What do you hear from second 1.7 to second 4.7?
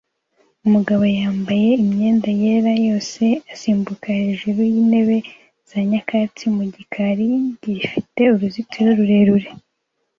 imyenda yera yose asimbuka hejuru